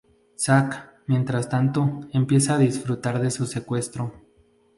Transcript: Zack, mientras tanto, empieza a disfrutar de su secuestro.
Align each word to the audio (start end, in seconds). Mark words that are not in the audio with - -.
Zack, 0.35 0.93
mientras 1.05 1.47
tanto, 1.47 1.99
empieza 2.11 2.55
a 2.55 2.57
disfrutar 2.57 3.21
de 3.21 3.29
su 3.29 3.45
secuestro. 3.45 4.11